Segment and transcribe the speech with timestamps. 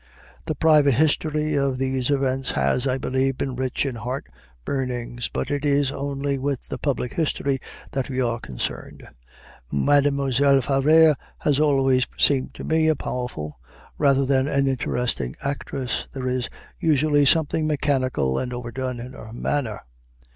[0.47, 4.25] The private history of these events has, I believe, been rich in heart
[4.65, 7.59] burnings; but it is only with the public history
[7.91, 9.07] that we are concerned.
[9.71, 13.59] Mademoiselle Favart has always seemed to me a powerful
[13.99, 16.49] rather than an interesting actress; there is
[16.79, 19.81] usually something mechanical and overdone in her manner.